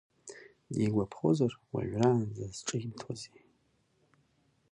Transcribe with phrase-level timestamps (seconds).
[0.73, 3.43] Дигәаԥхозар, уажәраанӡа зҿимҭуазеи?